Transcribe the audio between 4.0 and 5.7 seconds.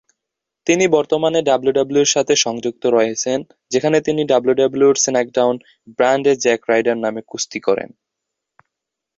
তিনি WWE SmackDown